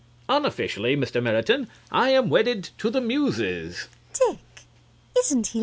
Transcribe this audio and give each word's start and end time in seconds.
Unofficially, 0.27 0.97
Mr. 0.97 1.21
Meriton, 1.21 1.67
I 1.91 2.09
am 2.09 2.31
wedded 2.31 2.71
to 2.79 2.89
the 2.89 3.01
Muses. 3.01 3.87